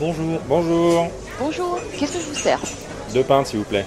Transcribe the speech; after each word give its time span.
Bonjour. 0.00 0.40
Bonjour. 0.48 1.08
Bonjour, 1.38 1.78
qu'est-ce 1.96 2.14
que 2.14 2.18
je 2.18 2.28
vous 2.28 2.34
sers 2.34 2.60
Deux 3.12 3.22
pintes, 3.22 3.46
s'il 3.46 3.60
vous 3.60 3.64
plaît. 3.64 3.86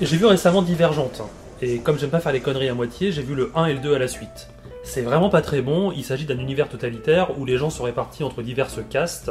J'ai 0.00 0.16
vu 0.16 0.26
récemment 0.26 0.62
Divergente. 0.62 1.22
Et 1.62 1.78
comme 1.78 1.96
j'aime 1.98 2.10
pas 2.10 2.18
faire 2.18 2.32
les 2.32 2.40
conneries 2.40 2.68
à 2.68 2.74
moitié, 2.74 3.12
j'ai 3.12 3.22
vu 3.22 3.34
le 3.34 3.52
1 3.54 3.66
et 3.66 3.74
le 3.74 3.78
2 3.78 3.94
à 3.94 3.98
la 4.00 4.08
suite. 4.08 4.48
C'est 4.82 5.02
vraiment 5.02 5.30
pas 5.30 5.42
très 5.42 5.62
bon, 5.62 5.92
il 5.92 6.04
s'agit 6.04 6.26
d'un 6.26 6.38
univers 6.38 6.68
totalitaire 6.68 7.38
où 7.38 7.44
les 7.44 7.56
gens 7.56 7.70
sont 7.70 7.84
répartis 7.84 8.24
entre 8.24 8.42
diverses 8.42 8.80
castes, 8.90 9.30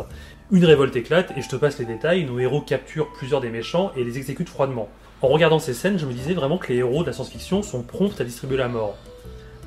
une 0.52 0.66
révolte 0.66 0.96
éclate, 0.96 1.34
et 1.38 1.42
je 1.42 1.50
te 1.50 1.56
passe 1.58 1.78
les 1.80 1.86
détails, 1.86 2.26
nos 2.26 2.40
héros 2.40 2.62
capturent 2.62 3.12
plusieurs 3.14 3.42
des 3.42 3.50
méchants 3.50 3.92
et 3.98 4.04
les 4.04 4.18
exécutent 4.18 4.50
froidement. 4.50 4.90
En 5.22 5.28
regardant 5.28 5.60
ces 5.60 5.74
scènes, 5.74 6.00
je 6.00 6.06
me 6.06 6.14
disais 6.14 6.34
vraiment 6.34 6.58
que 6.58 6.72
les 6.72 6.80
héros 6.80 7.02
de 7.02 7.08
la 7.08 7.14
science-fiction 7.14 7.64
sont 7.64 7.84
prompts 7.84 8.20
à 8.20 8.24
distribuer 8.24 8.58
la 8.58 8.68
mort. 8.70 8.96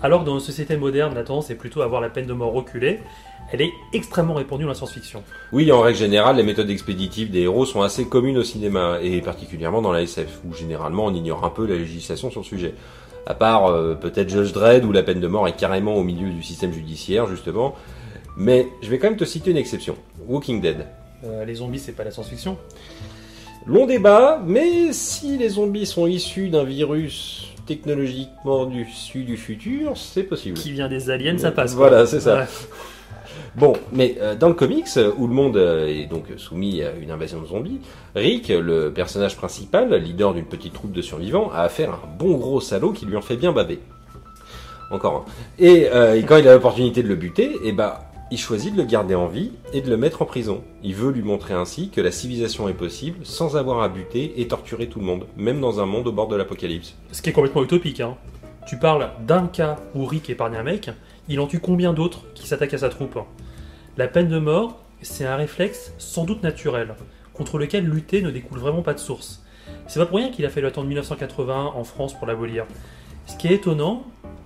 Alors 0.03 0.21
que 0.21 0.27
dans 0.27 0.35
une 0.35 0.45
société 0.45 0.77
moderne, 0.77 1.15
la 1.15 1.25
tendance 1.25 1.51
est 1.51 1.57
plutôt 1.57 1.83
à 1.83 1.87
voir 1.89 2.01
la 2.01 2.09
peine 2.09 2.27
de 2.27 2.33
mort 2.33 2.53
reculer, 2.53 3.01
elle 3.51 3.63
est 3.63 3.73
extrêmement 3.93 4.35
répandue 4.35 4.63
dans 4.63 4.69
la 4.69 4.75
science-fiction. 4.75 5.25
Oui, 5.53 5.73
en 5.73 5.81
règle 5.81 5.99
générale, 5.99 6.37
les 6.37 6.43
méthodes 6.43 6.71
expéditives 6.71 7.31
des 7.31 7.41
héros 7.41 7.65
sont 7.65 7.83
assez 7.83 8.07
communes 8.07 8.39
au 8.39 8.45
cinéma, 8.45 8.99
et 9.03 9.21
particulièrement 9.23 9.83
dans 9.83 9.91
la 9.91 10.03
SF, 10.03 10.41
où 10.45 10.55
généralement 10.55 11.07
on 11.07 11.15
ignore 11.15 11.45
un 11.45 11.51
peu 11.51 11.67
la 11.67 11.75
législation 11.75 12.31
sur 12.31 12.41
le 12.41 12.47
sujet. 12.47 12.75
À 13.27 13.35
part 13.35 13.67
euh, 13.67 13.95
peut-être 13.95 14.29
Judge 14.29 14.53
Dredd, 14.53 14.85
où 14.85 14.93
la 14.93 15.03
peine 15.03 15.21
de 15.21 15.27
mort 15.27 15.49
est 15.49 15.57
carrément 15.57 15.97
au 15.97 16.05
milieu 16.05 16.31
du 16.31 16.43
système 16.43 16.73
judiciaire, 16.73 17.27
justement. 17.27 17.75
Mais 18.37 18.69
je 18.83 18.91
vais 18.91 18.99
quand 18.99 19.09
même 19.09 19.19
te 19.19 19.25
citer 19.25 19.51
une 19.51 19.57
exception. 19.57 19.97
Walking 20.29 20.61
Dead. 20.61 20.87
Euh, 21.25 21.45
les 21.45 21.57
zombies, 21.57 21.81
c'est 21.81 21.93
pas 21.93 22.05
la 22.05 22.13
science-fiction? 22.13 22.57
Long 23.67 23.87
débat, 23.87 24.41
mais 24.47 24.93
si 24.93 25.37
les 25.37 25.49
zombies 25.49 25.87
sont 25.87 26.07
issus 26.07 26.49
d'un 26.49 26.65
virus 26.65 27.53
technologiquement 27.69 28.69
issu 28.71 29.23
du 29.25 29.37
futur, 29.37 29.97
c'est 29.97 30.23
possible. 30.25 30.57
Qui 30.57 30.73
vient 30.73 30.89
des 30.89 31.11
aliens, 31.11 31.37
ça 31.37 31.53
passe. 31.53 31.75
quoi. 31.75 31.89
Voilà, 31.89 32.07
c'est 32.07 32.21
ça. 32.21 32.39
Ouais. 32.39 32.45
Bon, 33.57 33.73
mais 33.93 34.17
euh, 34.21 34.37
dans 34.37 34.49
le 34.49 34.55
comics, 34.55 34.87
euh, 34.97 35.11
où 35.17 35.27
le 35.27 35.35
monde 35.35 35.57
euh, 35.57 35.87
est 35.89 36.07
donc 36.07 36.27
soumis 36.37 36.83
à 36.83 36.93
une 36.93 37.11
invasion 37.11 37.41
de 37.41 37.47
zombies, 37.47 37.81
Rick, 38.15 38.49
le 38.49 38.93
personnage 38.93 39.37
principal, 39.37 39.93
leader 39.95 40.33
d'une 40.35 40.45
petite 40.45 40.75
troupe 40.75 40.93
de 40.93 41.03
survivants, 41.03 41.51
a 41.53 41.63
affaire 41.63 41.91
à 41.91 41.95
un 41.95 42.17
bon 42.19 42.37
gros 42.37 42.61
salaud 42.61 42.93
qui 42.93 43.05
lui 43.07 43.17
en 43.17 43.23
fait 43.23 43.37
bien 43.37 43.53
baver. 43.53 43.81
Encore 44.91 45.27
un. 45.27 45.33
Et, 45.59 45.89
euh, 45.93 46.15
et 46.17 46.23
quand 46.23 46.37
il 46.37 46.47
a 46.49 46.55
l'opportunité 46.55 47.03
de 47.03 47.09
le 47.09 47.17
buter, 47.17 47.51
et 47.65 47.73
bah, 47.73 48.08
il 48.31 48.39
choisit 48.39 48.73
de 48.73 48.79
le 48.79 48.85
garder 48.85 49.15
en 49.15 49.27
vie 49.27 49.53
et 49.73 49.81
de 49.81 49.89
le 49.89 49.97
mettre 49.97 50.21
en 50.21 50.27
prison. 50.27 50.63
Il 50.83 50.95
veut 50.95 51.11
lui 51.11 51.23
montrer 51.23 51.55
ainsi 51.55 51.89
que 51.89 52.01
la 52.01 52.11
civilisation 52.11 52.69
est 52.69 52.75
possible 52.75 53.25
sans 53.25 53.57
avoir 53.57 53.81
à 53.81 53.89
buter 53.89 54.41
et 54.41 54.49
torturer 54.49 54.89
tout 54.89 54.99
le 54.99 55.07
monde, 55.07 55.27
même 55.37 55.61
dans 55.61 55.81
un 55.81 55.87
monde 55.87 56.07
au 56.07 56.13
bord 56.13 56.29
de 56.29 56.37
l'apocalypse. 56.37 56.95
Ce 57.13 57.23
qui 57.23 57.31
est 57.31 57.33
complètement 57.33 57.63
utopique. 57.63 58.01
Hein. 58.01 58.17
Tu 58.67 58.79
parles 58.79 59.11
d'un 59.27 59.47
cas 59.47 59.77
où 59.95 60.05
Rick 60.05 60.29
épargne 60.29 60.57
un 60.57 60.63
mec, 60.63 60.91
il 61.29 61.41
en 61.41 61.47
tue 61.47 61.61
combien 61.61 61.95
d'autres 61.95 62.25
qui 62.35 62.47
s'attaquent 62.47 62.75
à 62.75 62.79
sa 62.79 62.91
troupe? 62.91 63.19
La 63.97 64.09
peine 64.09 64.29
de 64.29 64.39
mort, 64.39 64.85
c'est 65.01 65.25
un 65.25 65.37
réflexe 65.37 65.95
sans 65.97 66.25
doute 66.25 66.43
naturel, 66.43 66.95
contre 67.33 67.57
lequel 67.57 67.87
lutter 67.87 68.21
ne 68.21 68.31
découle 68.31 68.59
vraiment 68.59 68.83
pas 68.83 68.95
de 68.95 68.99
source. 68.99 69.43
C'est 69.87 70.01
pas 70.01 70.07
pour 70.07 70.19
rien 70.19 70.31
qu'il 70.31 70.45
a 70.45 70.51
fallu 70.51 70.67
attendre 70.67 70.87
1981 70.89 71.57
en 71.75 71.85
France 71.85 72.13
pour 72.13 72.27
l'abolir. 72.27 72.67
Ce 73.29 73.37
qui 73.37 73.49
est 73.49 73.55
étonnant, 73.57 74.05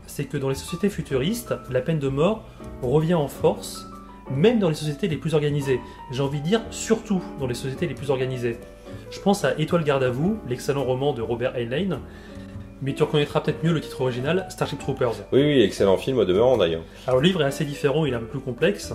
c'est 0.08 0.24
que 0.24 0.36
dans 0.36 0.48
les 0.48 0.56
sociétés 0.56 0.90
futuristes, 0.90 1.54
la 1.70 1.80
peine 1.80 2.00
de 2.00 2.08
mort 2.08 2.48
revient 2.82 3.14
en 3.14 3.28
force, 3.28 3.86
même 4.28 4.58
dans 4.58 4.68
les 4.68 4.74
sociétés 4.74 5.06
les 5.06 5.16
plus 5.16 5.34
organisées. 5.34 5.80
J'ai 6.10 6.20
envie 6.20 6.40
de 6.40 6.44
dire 6.44 6.60
surtout 6.70 7.22
dans 7.38 7.46
les 7.46 7.54
sociétés 7.54 7.86
les 7.86 7.94
plus 7.94 8.10
organisées. 8.10 8.58
Je 9.10 9.20
pense 9.20 9.44
à 9.44 9.56
Étoile 9.58 9.84
garde 9.84 10.02
à 10.02 10.10
vous, 10.10 10.36
l'excellent 10.48 10.82
roman 10.82 11.12
de 11.12 11.22
Robert 11.22 11.54
Heinlein, 11.54 12.00
mais 12.82 12.92
tu 12.92 13.04
reconnaîtras 13.04 13.40
peut-être 13.40 13.62
mieux 13.62 13.72
le 13.72 13.80
titre 13.80 14.00
original, 14.00 14.46
Starship 14.50 14.80
Troopers. 14.80 15.14
Oui, 15.32 15.42
oui, 15.42 15.62
excellent 15.62 15.96
film 15.96 16.18
au 16.18 16.24
demeurant 16.24 16.56
d'ailleurs. 16.56 16.82
Alors 17.06 17.20
le 17.20 17.26
livre 17.28 17.40
est 17.42 17.46
assez 17.46 17.64
différent, 17.64 18.04
il 18.04 18.12
est 18.12 18.16
un 18.16 18.20
peu 18.20 18.26
plus 18.26 18.40
complexe, 18.40 18.92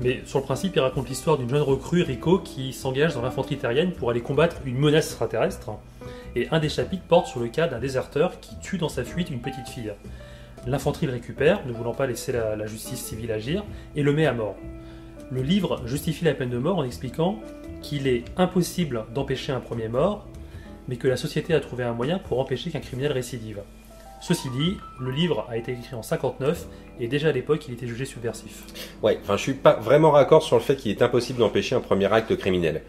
mais 0.00 0.22
sur 0.26 0.38
le 0.38 0.44
principe, 0.44 0.76
il 0.76 0.80
raconte 0.80 1.08
l'histoire 1.08 1.38
d'une 1.38 1.48
jeune 1.48 1.62
recrue, 1.62 2.02
Rico, 2.02 2.38
qui 2.38 2.72
s'engage 2.72 3.14
dans 3.14 3.22
l'infanterie 3.22 3.58
terrienne 3.58 3.92
pour 3.92 4.10
aller 4.10 4.20
combattre 4.20 4.56
une 4.64 4.78
menace 4.78 5.06
extraterrestre. 5.06 5.70
Et 6.36 6.48
un 6.50 6.60
des 6.60 6.68
chapitres 6.68 7.02
porte 7.08 7.26
sur 7.26 7.40
le 7.40 7.48
cas 7.48 7.66
d'un 7.66 7.80
déserteur 7.80 8.38
qui 8.38 8.56
tue 8.60 8.78
dans 8.78 8.88
sa 8.88 9.02
fuite 9.02 9.30
une 9.30 9.40
petite 9.40 9.68
fille. 9.68 9.92
L'infanterie 10.66 11.06
le 11.06 11.12
récupère, 11.12 11.66
ne 11.66 11.72
voulant 11.72 11.94
pas 11.94 12.06
laisser 12.06 12.30
la, 12.30 12.66
justice 12.66 13.02
civile 13.02 13.32
agir, 13.32 13.64
et 13.96 14.02
le 14.02 14.12
met 14.12 14.26
à 14.26 14.32
mort. 14.32 14.56
Le 15.32 15.42
livre 15.42 15.82
justifie 15.86 16.24
la 16.24 16.34
peine 16.34 16.50
de 16.50 16.58
mort 16.58 16.78
en 16.78 16.84
expliquant 16.84 17.40
qu'il 17.82 18.06
est 18.06 18.24
impossible 18.36 19.04
d'empêcher 19.14 19.52
un 19.52 19.60
premier 19.60 19.88
mort, 19.88 20.26
mais 20.86 20.96
que 20.96 21.08
la 21.08 21.16
société 21.16 21.54
a 21.54 21.60
trouvé 21.60 21.84
un 21.84 21.92
moyen 21.92 22.18
pour 22.18 22.38
empêcher 22.38 22.70
qu'un 22.70 22.80
criminel 22.80 23.12
récidive. 23.12 23.62
Ceci 24.20 24.50
dit, 24.50 24.76
le 25.00 25.10
livre 25.10 25.46
a 25.48 25.56
été 25.56 25.72
écrit 25.72 25.94
en 25.94 26.02
59 26.02 26.66
et 27.00 27.06
déjà 27.06 27.28
à 27.28 27.32
l'époque 27.32 27.66
il 27.68 27.74
était 27.74 27.86
jugé 27.86 28.04
subversif. 28.04 28.64
Ouais, 29.02 29.18
enfin, 29.22 29.36
je 29.36 29.42
suis 29.42 29.54
pas 29.54 29.74
vraiment 29.74 30.10
raccord 30.10 30.42
sur 30.42 30.56
le 30.56 30.62
fait 30.62 30.76
qu'il 30.76 30.90
est 30.90 31.02
impossible 31.02 31.38
d'empêcher 31.38 31.76
un 31.76 31.80
premier 31.80 32.12
acte 32.12 32.36
criminel. 32.36 32.82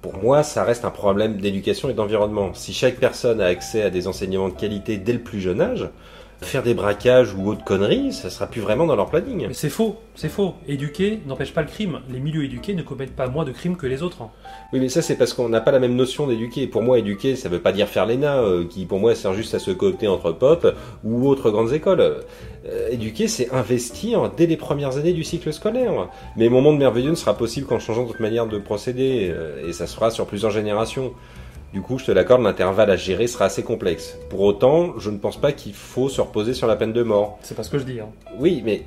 Pour 0.00 0.16
moi, 0.16 0.42
ça 0.42 0.64
reste 0.64 0.84
un 0.84 0.90
problème 0.90 1.36
d'éducation 1.36 1.90
et 1.90 1.94
d'environnement. 1.94 2.54
Si 2.54 2.72
chaque 2.72 2.96
personne 2.96 3.40
a 3.40 3.46
accès 3.46 3.82
à 3.82 3.90
des 3.90 4.06
enseignements 4.06 4.48
de 4.48 4.54
qualité 4.54 4.96
dès 4.96 5.12
le 5.12 5.18
plus 5.18 5.40
jeune 5.40 5.60
âge, 5.60 5.88
faire 6.42 6.62
des 6.62 6.74
braquages 6.74 7.34
ou 7.34 7.48
autres 7.48 7.64
conneries, 7.64 8.12
ça 8.12 8.30
sera 8.30 8.46
plus 8.46 8.60
vraiment 8.60 8.86
dans 8.86 8.96
leur 8.96 9.10
planning. 9.10 9.46
Mais 9.48 9.54
c'est 9.54 9.68
faux, 9.68 9.96
c'est 10.14 10.28
faux. 10.28 10.54
Éduquer 10.66 11.20
n'empêche 11.26 11.52
pas 11.52 11.62
le 11.62 11.68
crime. 11.68 12.00
Les 12.10 12.20
milieux 12.20 12.44
éduqués 12.44 12.74
ne 12.74 12.82
commettent 12.82 13.14
pas 13.14 13.28
moins 13.28 13.44
de 13.44 13.52
crimes 13.52 13.76
que 13.76 13.86
les 13.86 14.02
autres. 14.02 14.22
Oui, 14.72 14.80
mais 14.80 14.88
ça, 14.88 15.02
c'est 15.02 15.16
parce 15.16 15.34
qu'on 15.34 15.48
n'a 15.48 15.60
pas 15.60 15.70
la 15.70 15.78
même 15.78 15.94
notion 15.94 16.26
d'éduquer. 16.26 16.66
Pour 16.66 16.82
moi, 16.82 16.98
éduquer, 16.98 17.36
ça 17.36 17.48
veut 17.48 17.60
pas 17.60 17.72
dire 17.72 17.88
faire 17.88 18.06
l'ENA, 18.06 18.38
euh, 18.38 18.64
qui 18.66 18.86
pour 18.86 18.98
moi 18.98 19.14
sert 19.14 19.34
juste 19.34 19.54
à 19.54 19.58
se 19.58 19.70
coopter 19.70 20.08
entre 20.08 20.32
pop 20.32 20.74
ou 21.04 21.28
autres 21.28 21.50
grandes 21.50 21.72
écoles. 21.72 22.00
Euh, 22.66 22.88
éduquer, 22.90 23.28
c'est 23.28 23.52
investir 23.52 24.30
dès 24.36 24.46
les 24.46 24.56
premières 24.56 24.96
années 24.96 25.12
du 25.12 25.24
cycle 25.24 25.52
scolaire. 25.52 26.08
Mais 26.36 26.48
mon 26.48 26.62
monde 26.62 26.78
merveilleux 26.78 27.10
ne 27.10 27.16
sera 27.16 27.36
possible 27.36 27.66
qu'en 27.66 27.78
changeant 27.78 28.06
notre 28.06 28.22
manière 28.22 28.46
de 28.46 28.58
procéder, 28.58 29.30
euh, 29.30 29.68
et 29.68 29.72
ça 29.72 29.86
se 29.86 29.94
fera 29.94 30.10
sur 30.10 30.26
plusieurs 30.26 30.50
générations. 30.50 31.12
Du 31.72 31.82
coup, 31.82 31.98
je 31.98 32.04
te 32.06 32.10
l'accorde, 32.12 32.42
l'intervalle 32.42 32.90
à 32.90 32.96
gérer 32.96 33.28
sera 33.28 33.44
assez 33.44 33.62
complexe. 33.62 34.16
Pour 34.28 34.40
autant, 34.40 34.98
je 34.98 35.08
ne 35.10 35.18
pense 35.18 35.36
pas 35.36 35.52
qu'il 35.52 35.72
faut 35.72 36.08
se 36.08 36.20
reposer 36.20 36.52
sur 36.52 36.66
la 36.66 36.74
peine 36.74 36.92
de 36.92 37.02
mort. 37.04 37.38
C'est 37.42 37.54
pas 37.56 37.62
ce 37.62 37.70
que 37.70 37.78
je 37.78 37.84
dis. 37.84 38.00
Hein. 38.00 38.08
Oui, 38.38 38.60
mais 38.64 38.82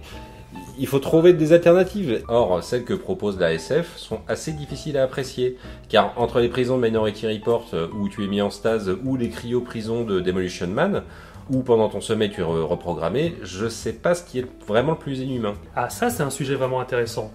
il 0.77 0.85
faut 0.85 0.99
trouver 0.99 1.31
des 1.31 1.53
alternatives. 1.53 2.23
Or, 2.27 2.61
celles 2.61 2.83
que 2.83 2.93
propose 2.93 3.39
la 3.39 3.53
SF 3.53 3.95
sont 3.95 4.19
assez 4.27 4.51
difficiles 4.51 4.97
à 4.97 5.03
apprécier, 5.03 5.57
car 5.87 6.13
entre 6.17 6.41
les 6.41 6.49
prisons 6.49 6.77
de 6.77 6.81
Minority 6.85 7.25
Report 7.27 7.67
euh, 7.73 7.87
où 7.97 8.09
tu 8.09 8.25
es 8.25 8.27
mis 8.27 8.41
en 8.41 8.49
stase 8.49 8.93
ou 9.05 9.15
les 9.15 9.29
cryo-prisons 9.29 10.03
de 10.03 10.19
Demolition 10.19 10.67
Man, 10.67 11.03
où 11.49 11.61
pendant 11.63 11.87
ton 11.87 12.01
sommeil 12.01 12.31
tu 12.31 12.41
es 12.41 12.43
re- 12.43 12.63
reprogrammé, 12.65 13.35
je 13.43 13.69
sais 13.69 13.93
pas 13.93 14.13
ce 14.13 14.23
qui 14.25 14.39
est 14.39 14.45
vraiment 14.67 14.91
le 14.91 14.97
plus 14.97 15.19
inhumain. 15.21 15.53
Ah, 15.75 15.89
ça 15.89 16.09
c'est 16.09 16.23
un 16.23 16.29
sujet 16.29 16.55
vraiment 16.55 16.81
intéressant. 16.81 17.31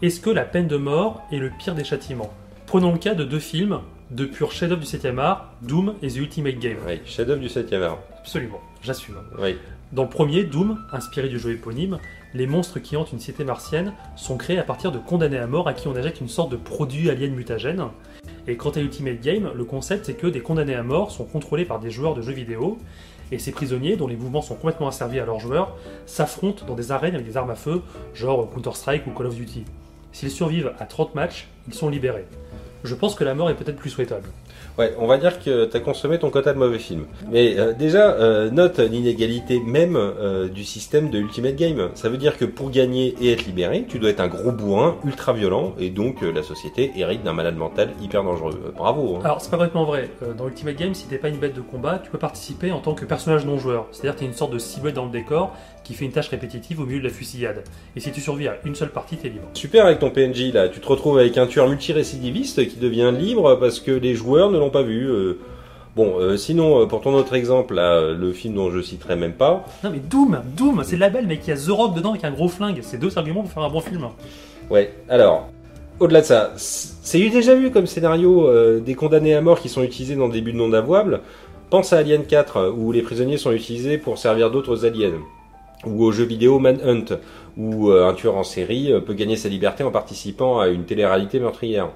Est-ce 0.00 0.20
que 0.20 0.30
la 0.30 0.44
peine 0.44 0.68
de 0.68 0.76
mort 0.78 1.22
est 1.32 1.38
le 1.38 1.50
pire 1.58 1.74
des 1.74 1.84
châtiments? 1.84 2.32
Prenons 2.66 2.92
le 2.92 2.98
cas 2.98 3.14
de 3.14 3.24
deux 3.24 3.38
films, 3.38 3.80
de 4.10 4.24
pur 4.24 4.52
chef-d'œuvre 4.52 4.80
du 4.80 4.86
7 4.86 5.06
art, 5.18 5.52
Doom 5.62 5.94
et 6.02 6.08
The 6.08 6.16
Ultimate 6.16 6.58
Game. 6.58 6.76
Oui, 6.86 7.00
chef-d'œuvre 7.04 7.40
du 7.40 7.48
7e 7.48 7.82
art. 7.82 7.98
Absolument, 8.18 8.60
j'assume. 8.82 9.16
Oui. 9.38 9.56
Dans 9.92 10.04
le 10.04 10.08
premier, 10.08 10.44
Doom, 10.44 10.78
inspiré 10.92 11.28
du 11.28 11.38
jeu 11.38 11.52
éponyme, 11.52 11.98
les 12.34 12.46
monstres 12.46 12.80
qui 12.80 12.96
hantent 12.96 13.12
une 13.12 13.20
cité 13.20 13.44
martienne 13.44 13.92
sont 14.16 14.36
créés 14.36 14.58
à 14.58 14.64
partir 14.64 14.92
de 14.92 14.98
condamnés 14.98 15.38
à 15.38 15.46
mort 15.46 15.68
à 15.68 15.74
qui 15.74 15.88
on 15.88 15.96
injecte 15.96 16.20
une 16.20 16.28
sorte 16.28 16.50
de 16.50 16.56
produit 16.56 17.08
alien 17.10 17.34
mutagène. 17.34 17.84
Et 18.46 18.56
quant 18.56 18.70
à 18.70 18.80
Ultimate 18.80 19.20
Game, 19.20 19.50
le 19.54 19.64
concept 19.64 20.06
c'est 20.06 20.14
que 20.14 20.26
des 20.26 20.40
condamnés 20.40 20.74
à 20.74 20.82
mort 20.82 21.10
sont 21.10 21.24
contrôlés 21.24 21.64
par 21.64 21.80
des 21.80 21.90
joueurs 21.90 22.14
de 22.14 22.22
jeux 22.22 22.32
vidéo, 22.32 22.78
et 23.32 23.38
ces 23.38 23.50
prisonniers, 23.50 23.96
dont 23.96 24.06
les 24.06 24.16
mouvements 24.16 24.42
sont 24.42 24.54
complètement 24.54 24.88
asservis 24.88 25.18
à 25.18 25.24
leurs 25.24 25.40
joueurs, 25.40 25.76
s'affrontent 26.06 26.64
dans 26.64 26.74
des 26.74 26.92
arènes 26.92 27.14
avec 27.14 27.26
des 27.26 27.36
armes 27.36 27.50
à 27.50 27.56
feu, 27.56 27.82
genre 28.14 28.48
Counter-Strike 28.52 29.06
ou 29.06 29.10
Call 29.10 29.26
of 29.26 29.34
Duty. 29.34 29.64
S'ils 30.12 30.30
survivent 30.30 30.72
à 30.78 30.86
30 30.86 31.14
matchs, 31.14 31.48
ils 31.66 31.74
sont 31.74 31.88
libérés. 31.88 32.26
Je 32.86 32.94
pense 32.94 33.14
que 33.14 33.24
la 33.24 33.34
mort 33.34 33.50
est 33.50 33.54
peut-être 33.54 33.76
plus 33.76 33.90
souhaitable. 33.90 34.28
Ouais, 34.78 34.94
on 34.98 35.06
va 35.06 35.18
dire 35.18 35.42
que 35.42 35.64
t'as 35.64 35.80
consommé 35.80 36.18
ton 36.18 36.30
quota 36.30 36.52
de 36.52 36.58
mauvais 36.58 36.78
films. 36.78 37.06
Mais 37.30 37.58
euh, 37.58 37.72
déjà, 37.72 38.12
euh, 38.12 38.50
note 38.50 38.78
l'inégalité 38.78 39.60
même 39.60 39.96
euh, 39.96 40.48
du 40.48 40.64
système 40.64 41.10
de 41.10 41.18
Ultimate 41.18 41.56
Game. 41.56 41.90
Ça 41.94 42.08
veut 42.08 42.18
dire 42.18 42.36
que 42.36 42.44
pour 42.44 42.70
gagner 42.70 43.14
et 43.20 43.32
être 43.32 43.46
libéré, 43.46 43.84
tu 43.88 43.98
dois 43.98 44.10
être 44.10 44.20
un 44.20 44.28
gros 44.28 44.52
bourrin, 44.52 44.96
ultra 45.04 45.32
violent, 45.32 45.74
et 45.78 45.90
donc 45.90 46.22
la 46.22 46.42
société 46.42 46.92
hérite 46.96 47.22
d'un 47.22 47.32
malade 47.32 47.56
mental 47.56 47.90
hyper 48.02 48.22
dangereux. 48.22 48.72
Bravo. 48.76 49.16
hein. 49.16 49.20
Alors, 49.24 49.40
c'est 49.40 49.50
pas 49.50 49.56
complètement 49.56 49.84
vrai. 49.84 50.10
Dans 50.36 50.46
Ultimate 50.46 50.76
Game, 50.76 50.94
si 50.94 51.06
t'es 51.06 51.18
pas 51.18 51.28
une 51.28 51.38
bête 51.38 51.54
de 51.54 51.60
combat, 51.60 52.00
tu 52.02 52.10
peux 52.10 52.18
participer 52.18 52.72
en 52.72 52.80
tant 52.80 52.94
que 52.94 53.04
personnage 53.04 53.46
non 53.46 53.58
joueur. 53.58 53.86
C'est-à-dire 53.92 54.14
que 54.14 54.20
t'es 54.20 54.26
une 54.26 54.34
sorte 54.34 54.52
de 54.52 54.58
cible 54.58 54.92
dans 54.92 55.04
le 55.04 55.10
décor 55.10 55.52
qui 55.86 55.94
fait 55.94 56.04
une 56.04 56.12
tâche 56.12 56.28
répétitive 56.28 56.80
au 56.80 56.84
milieu 56.84 56.98
de 56.98 57.04
la 57.04 57.10
fusillade. 57.10 57.62
Et 57.94 58.00
si 58.00 58.10
tu 58.10 58.20
survis 58.20 58.48
à 58.48 58.56
une 58.64 58.74
seule 58.74 58.90
partie, 58.90 59.16
t'es 59.16 59.28
libre. 59.28 59.46
Super 59.54 59.86
avec 59.86 60.00
ton 60.00 60.10
PNJ 60.10 60.52
là, 60.52 60.68
tu 60.68 60.80
te 60.80 60.88
retrouves 60.88 61.18
avec 61.18 61.38
un 61.38 61.46
tueur 61.46 61.68
multirécidiviste 61.68 62.66
qui 62.68 62.76
devient 62.76 63.12
libre 63.16 63.54
parce 63.60 63.78
que 63.78 63.92
les 63.92 64.14
joueurs 64.14 64.50
ne 64.50 64.55
l'ont 64.56 64.70
pas 64.70 64.82
vu. 64.82 65.08
euh. 65.08 65.38
Bon, 65.96 66.18
euh, 66.20 66.36
sinon, 66.36 66.82
euh, 66.82 66.86
pour 66.86 67.00
ton 67.00 67.14
autre 67.14 67.32
exemple, 67.34 67.72
là, 67.74 67.94
euh, 67.94 68.14
le 68.14 68.32
film 68.34 68.54
dont 68.54 68.70
je 68.70 68.82
citerai 68.82 69.16
même 69.16 69.32
pas, 69.32 69.64
Non 69.82 69.88
mais 69.90 69.98
Doom, 69.98 70.42
Doom, 70.54 70.82
c'est 70.84 70.96
le 70.96 71.00
label, 71.00 71.26
il 71.30 71.48
y 71.48 71.52
a 71.52 71.56
The 71.56 71.70
Rock 71.70 71.94
dedans 71.94 72.10
avec 72.10 72.24
un 72.24 72.32
gros 72.32 72.48
flingue. 72.48 72.80
C'est 72.82 72.98
deux 72.98 73.16
arguments 73.16 73.40
pour 73.40 73.50
faire 73.50 73.62
un 73.62 73.70
bon 73.70 73.80
film. 73.80 74.06
Ouais, 74.68 74.92
alors, 75.08 75.48
au-delà 75.98 76.20
de 76.20 76.26
ça, 76.26 76.52
c'est 76.56 77.18
déjà 77.30 77.54
vu 77.54 77.70
comme 77.70 77.86
scénario 77.86 78.46
des 78.80 78.94
condamnés 78.94 79.34
à 79.34 79.40
mort 79.40 79.58
qui 79.58 79.70
sont 79.70 79.82
utilisés 79.82 80.16
dans 80.16 80.28
des 80.28 80.42
buts 80.42 80.52
non 80.52 80.70
avouables. 80.74 81.20
Pense 81.70 81.94
à 81.94 81.98
Alien 81.98 82.26
4, 82.26 82.56
euh, 82.58 82.70
où 82.70 82.92
les 82.92 83.00
prisonniers 83.00 83.38
sont 83.38 83.52
utilisés 83.52 83.96
pour 83.96 84.18
servir 84.18 84.50
d'autres 84.50 84.84
aliens. 84.84 85.12
ou 85.86 86.04
au 86.04 86.12
jeu 86.12 86.24
vidéo 86.24 86.58
Manhunt, 86.58 87.04
où 87.56 87.90
un 87.90 88.12
tueur 88.12 88.36
en 88.36 88.44
série 88.44 88.92
peut 89.06 89.14
gagner 89.14 89.36
sa 89.36 89.48
liberté 89.48 89.82
en 89.82 89.90
participant 89.90 90.58
à 90.60 90.68
une 90.68 90.84
télé-réalité 90.84 91.40
meurtrière. 91.40 91.88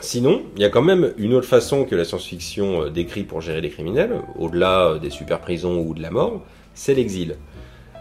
Sinon, 0.00 0.42
il 0.56 0.62
y 0.62 0.64
a 0.64 0.68
quand 0.68 0.82
même 0.82 1.14
une 1.16 1.32
autre 1.32 1.48
façon 1.48 1.84
que 1.84 1.94
la 1.94 2.04
science-fiction 2.04 2.82
euh, 2.82 2.90
décrit 2.90 3.22
pour 3.22 3.40
gérer 3.40 3.62
les 3.62 3.70
criminels, 3.70 4.20
au-delà 4.38 4.88
euh, 4.88 4.98
des 4.98 5.08
super 5.08 5.40
prisons 5.40 5.80
ou 5.80 5.94
de 5.94 6.02
la 6.02 6.10
mort, 6.10 6.42
c'est 6.74 6.94
l'exil. 6.94 7.36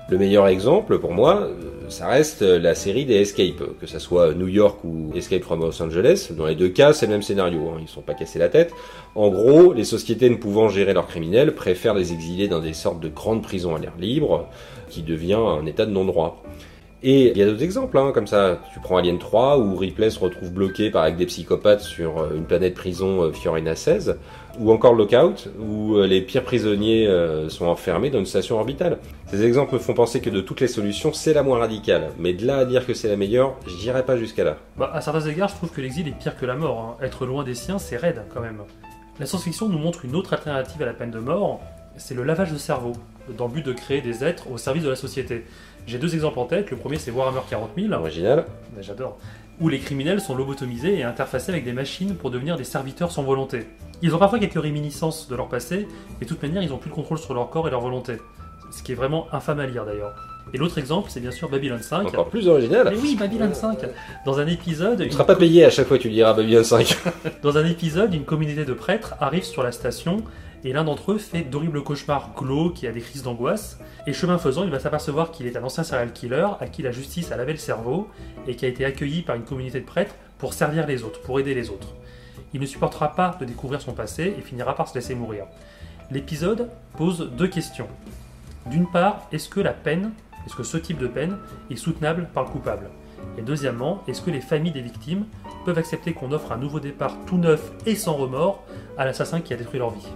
Le 0.09 0.17
meilleur 0.17 0.47
exemple, 0.47 0.99
pour 0.99 1.13
moi, 1.13 1.43
euh, 1.43 1.89
ça 1.89 2.07
reste 2.07 2.41
la 2.41 2.75
série 2.75 3.05
des 3.05 3.15
Escape, 3.15 3.63
que 3.79 3.87
ça 3.87 3.99
soit 3.99 4.33
New 4.33 4.49
York 4.49 4.83
ou 4.83 5.11
Escape 5.15 5.43
from 5.43 5.61
Los 5.61 5.81
Angeles. 5.81 6.31
Dans 6.31 6.45
les 6.45 6.55
deux 6.55 6.67
cas, 6.67 6.91
c'est 6.91 7.05
le 7.05 7.13
même 7.13 7.23
scénario, 7.23 7.69
hein, 7.69 7.77
ils 7.79 7.83
ne 7.83 7.87
sont 7.87 8.01
pas 8.01 8.13
cassés 8.13 8.39
la 8.39 8.49
tête. 8.49 8.73
En 9.15 9.29
gros, 9.29 9.71
les 9.71 9.85
sociétés 9.85 10.29
ne 10.29 10.35
pouvant 10.35 10.67
gérer 10.67 10.93
leurs 10.93 11.07
criminels 11.07 11.55
préfèrent 11.55 11.95
les 11.95 12.11
exiler 12.11 12.49
dans 12.49 12.59
des 12.59 12.73
sortes 12.73 12.99
de 12.99 13.07
grandes 13.07 13.41
prisons 13.41 13.73
à 13.73 13.79
l'air 13.79 13.93
libre, 13.97 14.49
qui 14.89 15.01
devient 15.01 15.33
un 15.35 15.65
état 15.65 15.85
de 15.85 15.91
non-droit. 15.91 16.43
Et 17.07 17.29
il 17.29 17.37
y 17.37 17.43
a 17.43 17.45
d'autres 17.45 17.61
exemples, 17.61 17.99
hein, 17.99 18.11
comme 18.11 18.25
ça. 18.25 18.57
Tu 18.73 18.79
prends 18.79 18.97
Alien 18.97 19.19
3, 19.19 19.59
où 19.59 19.75
Ripley 19.75 20.09
se 20.09 20.17
retrouve 20.17 20.51
bloqué 20.51 20.89
par 20.89 21.03
avec 21.03 21.17
des 21.17 21.27
psychopathes 21.27 21.81
sur 21.81 22.17
euh, 22.17 22.29
une 22.35 22.45
planète 22.45 22.73
prison 22.73 23.21
euh, 23.21 23.31
Fiorina 23.31 23.75
16, 23.75 24.17
ou 24.59 24.71
encore 24.71 24.95
Lockout, 24.95 25.47
où 25.59 25.97
euh, 25.97 26.07
les 26.07 26.21
pires 26.21 26.43
prisonniers 26.43 27.07
sont 27.47 27.67
enfermés 27.67 28.09
dans 28.09 28.17
une 28.17 28.25
station 28.25 28.57
orbitale. 28.57 28.97
Ces 29.27 29.43
exemples 29.45 29.75
me 29.75 29.79
font 29.79 29.93
penser 29.93 30.19
que 30.19 30.31
de 30.31 30.41
toutes 30.41 30.61
les 30.61 30.67
solutions, 30.67 31.13
c'est 31.13 31.33
la 31.33 31.43
moins 31.43 31.59
radicale. 31.59 32.09
Mais 32.17 32.33
de 32.33 32.43
là 32.43 32.57
à 32.57 32.65
dire 32.65 32.87
que 32.87 32.95
c'est 32.95 33.07
la 33.07 33.17
meilleure, 33.17 33.53
j'irai 33.67 34.01
pas 34.01 34.17
jusqu'à 34.17 34.43
là. 34.43 34.57
Bah, 34.75 34.89
à 34.91 34.99
certains 34.99 35.27
égards, 35.27 35.49
je 35.49 35.55
trouve 35.57 35.69
que 35.69 35.81
l'exil 35.81 36.07
est 36.07 36.17
pire 36.17 36.35
que 36.35 36.47
la 36.47 36.55
mort. 36.55 36.97
hein. 36.99 37.05
Être 37.05 37.27
loin 37.27 37.43
des 37.43 37.53
siens, 37.53 37.77
c'est 37.77 37.97
raide 37.97 38.23
quand 38.33 38.41
même. 38.41 38.63
La 39.19 39.27
science-fiction 39.27 39.69
nous 39.69 39.77
montre 39.77 40.05
une 40.05 40.15
autre 40.15 40.33
alternative 40.33 40.81
à 40.81 40.85
la 40.87 40.93
peine 40.93 41.11
de 41.11 41.19
mort, 41.19 41.61
c'est 41.97 42.15
le 42.15 42.23
lavage 42.23 42.51
de 42.51 42.57
cerveau, 42.57 42.93
dans 43.37 43.47
le 43.47 43.53
but 43.53 43.65
de 43.65 43.73
créer 43.73 44.01
des 44.01 44.23
êtres 44.23 44.49
au 44.51 44.57
service 44.57 44.83
de 44.83 44.89
la 44.89 44.95
société. 44.95 45.45
J'ai 45.87 45.97
deux 45.99 46.13
exemples 46.15 46.39
en 46.39 46.45
tête. 46.45 46.71
Le 46.71 46.77
premier, 46.77 46.97
c'est 46.97 47.11
Warhammer 47.11 47.41
40 47.49 47.71
000. 47.77 47.93
Original 47.93 48.45
Bah, 48.75 48.81
J'adore. 48.81 49.17
Où 49.61 49.69
les 49.69 49.79
criminels 49.79 50.19
sont 50.19 50.35
lobotomisés 50.35 50.97
et 50.99 51.03
interfacés 51.03 51.51
avec 51.51 51.63
des 51.63 51.73
machines 51.73 52.15
pour 52.15 52.29
devenir 52.31 52.57
des 52.57 52.63
serviteurs 52.63 53.11
sans 53.11 53.23
volonté. 53.23 53.67
Ils 54.01 54.13
ont 54.13 54.17
parfois 54.17 54.39
quelques 54.39 54.61
réminiscences 54.61 55.29
de 55.29 55.35
leur 55.35 55.47
passé, 55.47 55.87
mais 56.19 56.25
de 56.25 56.29
toute 56.29 56.41
manière, 56.41 56.61
ils 56.61 56.69
n'ont 56.69 56.77
plus 56.77 56.89
le 56.89 56.95
contrôle 56.95 57.17
sur 57.17 57.33
leur 57.33 57.49
corps 57.49 57.67
et 57.67 57.71
leur 57.71 57.81
volonté. 57.81 58.17
Ce 58.71 58.83
qui 58.83 58.91
est 58.91 58.95
vraiment 58.95 59.27
infâme 59.31 59.59
à 59.59 59.65
lire 59.67 59.85
d'ailleurs. 59.85 60.13
Et 60.53 60.57
l'autre 60.57 60.77
exemple, 60.77 61.09
c'est 61.09 61.19
bien 61.19 61.31
sûr 61.31 61.49
Babylon 61.49 61.79
5. 61.81 62.07
Encore 62.07 62.29
plus 62.29 62.47
original. 62.47 62.87
Mais 62.91 62.97
oui, 62.97 63.15
Babylon 63.15 63.53
5 63.53 63.79
Dans 64.25 64.39
un 64.39 64.47
épisode, 64.47 64.97
Tu 64.97 65.03
une, 65.03 65.07
ne 65.09 65.13
seras 65.13 65.23
pas 65.23 65.35
payé 65.35 65.65
à 65.65 65.69
chaque 65.69 65.87
fois 65.87 65.97
que 65.97 66.03
tu 66.03 66.09
diras 66.09 66.33
Babylon 66.33 66.63
5. 66.63 66.97
dans 67.41 67.57
un 67.57 67.65
épisode, 67.65 68.13
une 68.13 68.25
communauté 68.25 68.65
de 68.65 68.73
prêtres 68.73 69.15
arrive 69.19 69.43
sur 69.43 69.63
la 69.63 69.71
station 69.71 70.17
et 70.65 70.73
l'un 70.73 70.83
d'entre 70.83 71.11
eux 71.11 71.17
fait 71.19 71.43
d'horribles 71.43 71.83
cauchemars 71.83 72.33
glauques 72.35 72.83
et 72.83 72.87
a 72.87 72.91
des 72.91 72.99
crises 72.99 73.21
d'angoisse. 73.21 73.79
Et 74.07 74.13
chemin 74.13 74.39
faisant, 74.39 74.63
il 74.63 74.71
va 74.71 74.79
s'apercevoir 74.79 75.29
qu'il 75.29 75.45
est 75.45 75.55
un 75.55 75.63
ancien 75.63 75.83
serial 75.83 76.11
killer 76.11 76.47
à 76.59 76.67
qui 76.67 76.81
la 76.81 76.91
justice 76.91 77.31
a 77.31 77.37
lavé 77.37 77.51
le 77.53 77.59
cerveau 77.59 78.09
et 78.47 78.55
qui 78.55 78.65
a 78.65 78.67
été 78.67 78.83
accueilli 78.83 79.21
par 79.21 79.35
une 79.35 79.43
communauté 79.43 79.79
de 79.79 79.85
prêtres 79.85 80.15
pour 80.39 80.55
servir 80.55 80.87
les 80.87 81.03
autres, 81.03 81.21
pour 81.21 81.39
aider 81.39 81.53
les 81.53 81.69
autres. 81.69 81.93
Il 82.51 82.59
ne 82.59 82.65
supportera 82.65 83.13
pas 83.13 83.37
de 83.39 83.45
découvrir 83.45 83.79
son 83.79 83.93
passé 83.93 84.35
et 84.37 84.41
finira 84.41 84.75
par 84.75 84.87
se 84.87 84.95
laisser 84.95 85.13
mourir. 85.13 85.45
L'épisode 86.09 86.71
pose 86.97 87.31
deux 87.37 87.47
questions. 87.47 87.87
D'une 88.65 88.89
part, 88.89 89.27
est-ce 89.31 89.49
que 89.49 89.59
la 89.59 89.73
peine, 89.73 90.13
est-ce 90.47 90.55
que 90.55 90.63
ce 90.63 90.77
type 90.77 90.97
de 90.97 91.07
peine 91.07 91.37
est 91.69 91.75
soutenable 91.75 92.27
par 92.33 92.43
le 92.43 92.49
coupable? 92.49 92.89
Et 93.37 93.43
deuxièmement, 93.43 94.03
est-ce 94.07 94.21
que 94.21 94.31
les 94.31 94.41
familles 94.41 94.71
des 94.71 94.81
victimes 94.81 95.25
peuvent 95.63 95.77
accepter 95.77 96.13
qu'on 96.13 96.31
offre 96.31 96.51
un 96.51 96.57
nouveau 96.57 96.79
départ 96.79 97.15
tout 97.27 97.37
neuf 97.37 97.71
et 97.85 97.93
sans 97.93 98.13
remords 98.13 98.63
à 98.97 99.05
l'assassin 99.05 99.41
qui 99.41 99.53
a 99.53 99.57
détruit 99.57 99.79
leur 99.79 99.91
vie? 99.91 100.07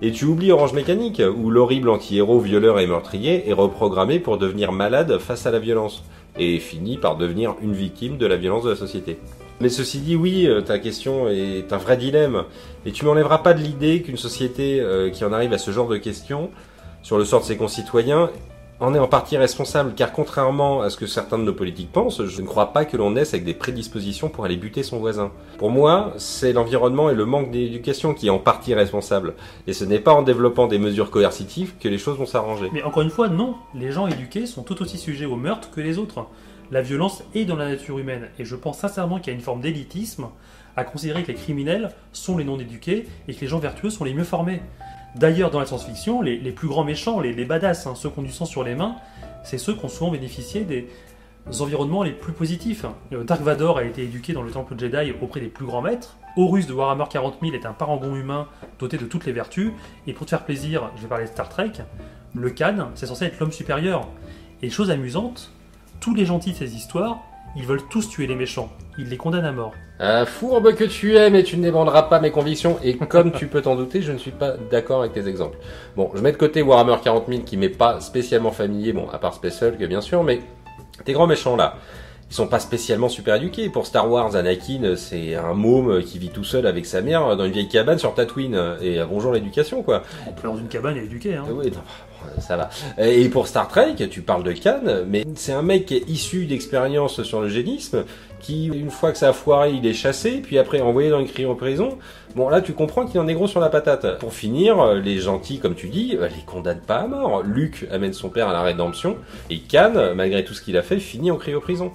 Et 0.00 0.12
tu 0.12 0.26
oublies 0.26 0.52
Orange 0.52 0.74
Mécanique, 0.74 1.20
où 1.36 1.50
l'horrible 1.50 1.88
anti-héros 1.88 2.38
violeur 2.38 2.78
et 2.78 2.86
meurtrier 2.86 3.48
est 3.48 3.52
reprogrammé 3.52 4.20
pour 4.20 4.38
devenir 4.38 4.70
malade 4.70 5.18
face 5.18 5.46
à 5.46 5.50
la 5.50 5.58
violence, 5.58 6.04
et 6.38 6.58
finit 6.60 6.98
par 6.98 7.16
devenir 7.16 7.56
une 7.62 7.72
victime 7.72 8.16
de 8.16 8.26
la 8.26 8.36
violence 8.36 8.62
de 8.64 8.70
la 8.70 8.76
société. 8.76 9.18
Mais 9.60 9.68
ceci 9.68 9.98
dit, 9.98 10.14
oui, 10.14 10.46
euh, 10.46 10.60
ta 10.60 10.78
question 10.78 11.28
est 11.28 11.72
un 11.72 11.78
vrai 11.78 11.96
dilemme, 11.96 12.44
et 12.86 12.92
tu 12.92 13.04
m'enlèveras 13.04 13.38
pas 13.38 13.54
de 13.54 13.60
l'idée 13.60 14.02
qu'une 14.02 14.16
société 14.16 14.80
euh, 14.80 15.10
qui 15.10 15.24
en 15.24 15.32
arrive 15.32 15.52
à 15.52 15.58
ce 15.58 15.72
genre 15.72 15.88
de 15.88 15.96
questions, 15.96 16.50
sur 17.02 17.18
le 17.18 17.24
sort 17.24 17.40
de 17.40 17.46
ses 17.46 17.56
concitoyens, 17.56 18.30
en 18.80 18.94
est 18.94 18.98
en 18.98 19.08
partie 19.08 19.36
responsable, 19.36 19.94
car 19.94 20.12
contrairement 20.12 20.82
à 20.82 20.90
ce 20.90 20.96
que 20.96 21.06
certains 21.06 21.38
de 21.38 21.42
nos 21.42 21.52
politiques 21.52 21.90
pensent, 21.90 22.24
je 22.24 22.40
ne 22.40 22.46
crois 22.46 22.72
pas 22.72 22.84
que 22.84 22.96
l'on 22.96 23.10
naisse 23.10 23.34
avec 23.34 23.44
des 23.44 23.54
prédispositions 23.54 24.28
pour 24.28 24.44
aller 24.44 24.56
buter 24.56 24.84
son 24.84 24.98
voisin. 24.98 25.32
Pour 25.58 25.70
moi, 25.70 26.14
c'est 26.16 26.52
l'environnement 26.52 27.10
et 27.10 27.14
le 27.14 27.24
manque 27.24 27.50
d'éducation 27.50 28.14
qui 28.14 28.28
est 28.28 28.30
en 28.30 28.38
partie 28.38 28.74
responsable. 28.74 29.34
Et 29.66 29.72
ce 29.72 29.84
n'est 29.84 29.98
pas 29.98 30.12
en 30.12 30.22
développant 30.22 30.68
des 30.68 30.78
mesures 30.78 31.10
coercitives 31.10 31.74
que 31.80 31.88
les 31.88 31.98
choses 31.98 32.18
vont 32.18 32.26
s'arranger. 32.26 32.68
Mais 32.72 32.84
encore 32.84 33.02
une 33.02 33.10
fois, 33.10 33.28
non, 33.28 33.56
les 33.74 33.90
gens 33.90 34.06
éduqués 34.06 34.46
sont 34.46 34.62
tout 34.62 34.80
aussi 34.80 34.98
sujets 34.98 35.26
au 35.26 35.36
meurtre 35.36 35.70
que 35.70 35.80
les 35.80 35.98
autres. 35.98 36.26
La 36.70 36.82
violence 36.82 37.24
est 37.34 37.46
dans 37.46 37.56
la 37.56 37.68
nature 37.68 37.98
humaine, 37.98 38.28
et 38.38 38.44
je 38.44 38.54
pense 38.54 38.78
sincèrement 38.78 39.18
qu'il 39.18 39.28
y 39.28 39.30
a 39.30 39.38
une 39.38 39.44
forme 39.44 39.60
d'élitisme 39.60 40.28
à 40.76 40.84
considérer 40.84 41.24
que 41.24 41.32
les 41.32 41.34
criminels 41.34 41.90
sont 42.12 42.38
les 42.38 42.44
non-éduqués 42.44 43.08
et 43.26 43.34
que 43.34 43.40
les 43.40 43.48
gens 43.48 43.58
vertueux 43.58 43.90
sont 43.90 44.04
les 44.04 44.14
mieux 44.14 44.22
formés. 44.22 44.60
D'ailleurs, 45.18 45.50
dans 45.50 45.58
la 45.58 45.66
science-fiction, 45.66 46.22
les, 46.22 46.52
plus 46.52 46.68
grands 46.68 46.84
méchants, 46.84 47.20
les, 47.20 47.32
les 47.32 47.44
badass, 47.44 47.86
hein, 47.86 47.94
ceux 47.96 48.08
qui 48.08 48.20
ont 48.20 48.22
du 48.22 48.30
sang 48.30 48.44
sur 48.44 48.62
les 48.62 48.76
mains, 48.76 48.96
c'est 49.42 49.58
ceux 49.58 49.74
qui 49.74 49.84
ont 49.84 49.88
souvent 49.88 50.12
bénéficié 50.12 50.64
des 50.64 50.88
environnements 51.60 52.04
les 52.04 52.12
plus 52.12 52.32
positifs. 52.32 52.84
Euh, 53.12 53.24
Dark 53.24 53.40
Vador 53.40 53.78
a 53.78 53.84
été 53.84 54.02
éduqué 54.04 54.32
dans 54.32 54.42
le 54.42 54.50
temple 54.50 54.74
Jedi 54.78 55.12
auprès 55.20 55.40
des 55.40 55.48
plus 55.48 55.66
grands 55.66 55.82
maîtres. 55.82 56.16
Horus 56.36 56.68
de 56.68 56.72
Warhammer 56.72 57.06
40 57.10 57.38
000 57.42 57.54
est 57.54 57.66
un 57.66 57.72
parangon 57.72 58.14
humain 58.14 58.46
doté 58.78 58.96
de 58.96 59.06
toutes 59.06 59.26
les 59.26 59.32
vertus. 59.32 59.72
Et 60.06 60.12
pour 60.12 60.26
te 60.26 60.30
faire 60.30 60.44
plaisir, 60.44 60.90
je 60.96 61.02
vais 61.02 61.08
parler 61.08 61.24
de 61.24 61.30
Star 61.30 61.48
Trek. 61.48 61.72
Le 62.34 62.50
Khan, 62.50 62.90
c'est 62.94 63.06
censé 63.06 63.24
être 63.24 63.40
l'homme 63.40 63.50
supérieur. 63.50 64.06
Et 64.62 64.70
chose 64.70 64.90
amusante, 64.90 65.50
tous 65.98 66.14
les 66.14 66.26
gentils 66.26 66.52
de 66.52 66.56
ces 66.56 66.76
histoires, 66.76 67.18
ils 67.56 67.64
veulent 67.64 67.86
tous 67.90 68.08
tuer 68.08 68.26
les 68.26 68.34
méchants. 68.34 68.70
Ils 68.98 69.08
les 69.08 69.16
condamnent 69.16 69.44
à 69.44 69.52
mort. 69.52 69.72
Un 70.00 70.26
fourbe 70.26 70.74
que 70.74 70.84
tu 70.84 71.16
es, 71.16 71.28
mais 71.28 71.42
tu 71.42 71.56
ne 71.56 71.62
défendras 71.62 72.02
pas 72.02 72.20
mes 72.20 72.30
convictions, 72.30 72.78
et 72.84 72.96
comme 72.96 73.32
tu 73.32 73.48
peux 73.48 73.62
t'en 73.62 73.74
douter, 73.74 74.00
je 74.00 74.12
ne 74.12 74.18
suis 74.18 74.30
pas 74.30 74.52
d'accord 74.70 75.00
avec 75.00 75.12
tes 75.12 75.26
exemples. 75.26 75.58
Bon, 75.96 76.10
je 76.14 76.20
mets 76.20 76.30
de 76.30 76.36
côté 76.36 76.62
Warhammer 76.62 76.96
40 77.02 77.24
000 77.28 77.42
qui 77.42 77.56
m'est 77.56 77.68
pas 77.68 78.00
spécialement 78.00 78.52
familier, 78.52 78.92
bon, 78.92 79.08
à 79.10 79.18
part 79.18 79.34
Space 79.34 79.60
Hulk 79.60 79.78
bien 79.78 80.00
sûr, 80.00 80.22
mais 80.22 80.40
tes 81.04 81.12
grands 81.14 81.26
méchants 81.26 81.56
là, 81.56 81.76
ils 82.30 82.34
sont 82.34 82.46
pas 82.46 82.60
spécialement 82.60 83.08
super 83.08 83.36
éduqués. 83.36 83.70
Pour 83.70 83.86
Star 83.86 84.08
Wars, 84.08 84.36
Anakin, 84.36 84.94
c'est 84.96 85.34
un 85.34 85.54
môme 85.54 86.02
qui 86.02 86.18
vit 86.18 86.28
tout 86.28 86.44
seul 86.44 86.66
avec 86.66 86.86
sa 86.86 87.00
mère 87.00 87.36
dans 87.36 87.44
une 87.44 87.52
vieille 87.52 87.68
cabane 87.68 87.98
sur 87.98 88.14
Tatooine, 88.14 88.76
et 88.80 89.00
bonjour 89.08 89.32
l'éducation 89.32 89.82
quoi. 89.82 90.02
On 90.28 90.32
peut 90.32 90.46
dans 90.46 90.56
une 90.56 90.68
cabane 90.68 90.96
et 90.96 91.04
éduquer. 91.04 91.34
Hein. 91.34 91.44
Ah 91.48 91.52
Oui, 91.52 91.72
non, 91.72 91.80
ça 92.40 92.56
va. 92.56 92.70
Et 92.98 93.28
pour 93.28 93.46
Star 93.46 93.68
Trek, 93.68 93.94
tu 94.10 94.22
parles 94.22 94.42
de 94.42 94.52
Khan, 94.52 94.80
mais 95.06 95.24
c'est 95.34 95.52
un 95.52 95.62
mec 95.62 95.90
issu 96.06 96.46
d'expériences 96.46 97.22
sur 97.22 97.40
le 97.40 97.48
génisme, 97.48 98.04
qui, 98.40 98.66
une 98.66 98.90
fois 98.90 99.12
que 99.12 99.18
ça 99.18 99.30
a 99.30 99.32
foiré, 99.32 99.72
il 99.72 99.86
est 99.86 99.94
chassé, 99.94 100.40
puis 100.42 100.58
après 100.58 100.80
envoyé 100.80 101.10
dans 101.10 101.20
une 101.20 101.26
cryo-prison. 101.26 101.98
Bon, 102.36 102.48
là, 102.48 102.60
tu 102.60 102.72
comprends 102.72 103.06
qu'il 103.06 103.18
en 103.20 103.26
est 103.26 103.34
gros 103.34 103.48
sur 103.48 103.60
la 103.60 103.68
patate. 103.68 104.18
Pour 104.18 104.32
finir, 104.32 104.94
les 104.94 105.18
gentils, 105.18 105.58
comme 105.58 105.74
tu 105.74 105.88
dis, 105.88 106.16
euh, 106.16 106.28
les 106.28 106.44
condamnent 106.46 106.80
pas 106.80 106.98
à 106.98 107.06
mort. 107.08 107.42
Luke 107.42 107.86
amène 107.90 108.12
son 108.12 108.28
père 108.28 108.48
à 108.48 108.52
la 108.52 108.62
rédemption, 108.62 109.16
et 109.50 109.58
Khan, 109.60 110.14
malgré 110.14 110.44
tout 110.44 110.54
ce 110.54 110.62
qu'il 110.62 110.76
a 110.76 110.82
fait, 110.82 111.00
finit 111.00 111.30
en 111.30 111.36
cryo-prison. 111.36 111.90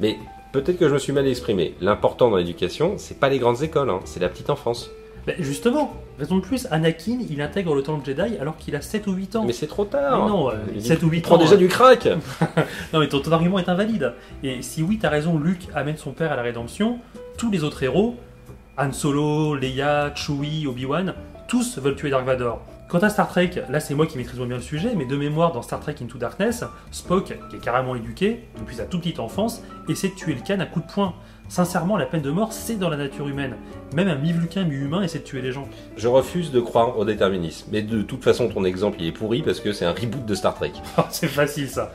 Mais 0.00 0.16
peut-être 0.52 0.78
que 0.78 0.88
je 0.88 0.94
me 0.94 0.98
suis 0.98 1.12
mal 1.12 1.26
exprimé. 1.26 1.74
L'important 1.80 2.30
dans 2.30 2.36
l'éducation, 2.36 2.94
c'est 2.98 3.18
pas 3.18 3.28
les 3.28 3.38
grandes 3.38 3.62
écoles, 3.62 3.90
hein, 3.90 4.00
c'est 4.04 4.20
la 4.20 4.28
petite 4.28 4.50
enfance. 4.50 4.90
Ben, 5.26 5.36
justement, 5.38 5.92
raison 6.18 6.36
de 6.36 6.40
plus, 6.40 6.66
Anakin, 6.70 7.18
il 7.28 7.40
intègre 7.42 7.74
le 7.74 7.82
temple 7.82 8.04
Jedi 8.06 8.36
alors 8.40 8.56
qu'il 8.56 8.74
a 8.74 8.80
7 8.80 9.06
ou 9.06 9.12
8 9.12 9.36
ans. 9.36 9.44
Mais 9.46 9.52
c'est 9.52 9.66
trop 9.66 9.84
Mais 9.84 9.90
tard. 9.90 10.28
non, 10.28 10.50
euh, 10.50 10.54
Il 10.74 10.82
7 10.82 11.02
ou 11.02 11.08
8 11.08 11.20
prend 11.20 11.34
ans. 11.34 11.38
déjà 11.38 11.54
euh, 11.54 11.58
du 11.58 11.68
crack. 11.68 12.08
Non, 12.92 13.00
mais 13.00 13.08
ton, 13.08 13.20
ton 13.20 13.32
argument 13.32 13.58
est 13.58 13.68
invalide. 13.68 14.14
Et 14.42 14.62
si 14.62 14.82
oui, 14.82 14.98
t'as 15.00 15.10
raison, 15.10 15.38
Luke 15.38 15.68
amène 15.74 15.96
son 15.98 16.12
père 16.12 16.32
à 16.32 16.36
la 16.36 16.42
rédemption, 16.42 16.98
tous 17.36 17.50
les 17.50 17.64
autres 17.64 17.82
héros, 17.82 18.16
Han 18.78 18.92
Solo, 18.92 19.54
Leia, 19.54 20.12
Chewie, 20.14 20.66
Obi-Wan, 20.66 21.14
tous 21.48 21.78
veulent 21.78 21.96
tuer 21.96 22.10
Dark 22.10 22.24
Vador. 22.24 22.60
Quant 22.90 22.98
à 22.98 23.08
Star 23.08 23.28
Trek, 23.28 23.50
là 23.68 23.78
c'est 23.78 23.94
moi 23.94 24.04
qui 24.04 24.18
maîtrise 24.18 24.36
moins 24.36 24.48
bien 24.48 24.56
le 24.56 24.62
sujet, 24.62 24.94
mais 24.96 25.04
de 25.04 25.16
mémoire 25.16 25.52
dans 25.52 25.62
Star 25.62 25.78
Trek 25.78 25.94
Into 26.02 26.18
Darkness, 26.18 26.64
Spock, 26.90 27.36
qui 27.48 27.56
est 27.56 27.60
carrément 27.60 27.94
éduqué 27.94 28.40
depuis 28.58 28.74
sa 28.74 28.84
toute 28.84 29.02
petite 29.02 29.20
enfance, 29.20 29.62
essaie 29.88 30.08
de 30.08 30.14
tuer 30.14 30.34
le 30.34 30.40
Khan 30.40 30.58
à 30.58 30.66
coups 30.66 30.84
de 30.88 30.92
poing. 30.92 31.14
Sincèrement, 31.48 31.96
la 31.96 32.06
peine 32.06 32.22
de 32.22 32.32
mort, 32.32 32.52
c'est 32.52 32.74
dans 32.74 32.88
la 32.88 32.96
nature 32.96 33.28
humaine. 33.28 33.54
Même 33.94 34.08
un 34.08 34.16
mi-vulcain, 34.16 34.64
mi-humain 34.64 35.02
essaie 35.02 35.20
de 35.20 35.24
tuer 35.24 35.40
les 35.40 35.52
gens. 35.52 35.68
Je 35.96 36.08
refuse 36.08 36.50
de 36.50 36.58
croire 36.58 36.98
au 36.98 37.04
déterminisme. 37.04 37.68
Mais 37.70 37.82
de 37.82 38.02
toute 38.02 38.24
façon, 38.24 38.48
ton 38.48 38.64
exemple, 38.64 38.96
il 39.00 39.06
est 39.06 39.12
pourri 39.12 39.42
parce 39.42 39.60
que 39.60 39.72
c'est 39.72 39.84
un 39.84 39.92
reboot 39.92 40.26
de 40.26 40.34
Star 40.34 40.56
Trek. 40.56 40.72
c'est 41.10 41.28
facile 41.28 41.68
ça. 41.68 41.92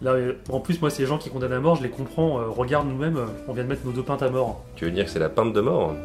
Là, 0.00 0.12
euh, 0.12 0.34
en 0.48 0.60
plus, 0.60 0.80
moi, 0.80 0.90
ces 0.90 1.06
gens 1.06 1.18
qui 1.18 1.30
condamnent 1.30 1.52
à 1.54 1.58
mort, 1.58 1.74
je 1.74 1.82
les 1.82 1.90
comprends. 1.90 2.38
Euh, 2.38 2.44
regarde 2.48 2.86
nous-mêmes, 2.86 3.16
euh, 3.16 3.26
on 3.48 3.52
vient 3.52 3.64
de 3.64 3.68
mettre 3.68 3.84
nos 3.84 3.90
deux 3.92 4.04
pintes 4.04 4.22
à 4.22 4.30
mort. 4.30 4.64
Tu 4.76 4.84
veux 4.84 4.92
dire 4.92 5.06
que 5.06 5.10
c'est 5.10 5.18
la 5.18 5.28
pinte 5.28 5.52
de 5.52 5.60
mort 5.60 5.96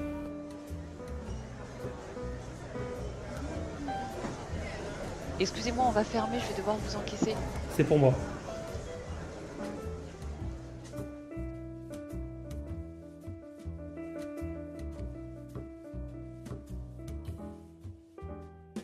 Excusez-moi, 5.39 5.85
on 5.87 5.91
va 5.91 6.03
fermer, 6.03 6.37
je 6.39 6.47
vais 6.51 6.57
devoir 6.57 6.77
vous 6.77 6.95
encaisser. 6.95 7.35
C'est 7.75 7.83
pour 7.83 7.99
moi. 7.99 8.13